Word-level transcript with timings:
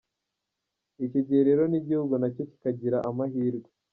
Icyo 1.05 1.19
gihe 1.27 1.41
rero 1.47 1.63
n’igihugu 1.71 2.13
na 2.21 2.27
cyo 2.35 2.43
kikagira 2.49 2.97
amahirwe. 3.09 3.69